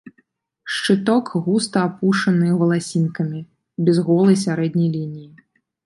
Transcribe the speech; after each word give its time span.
Шчыток 0.75 1.25
густа 1.49 1.79
апушаны 1.89 2.49
валасінкамі, 2.63 3.39
без 3.87 3.97
голай 4.09 4.37
сярэдняй 4.47 4.89
лініі. 5.01 5.31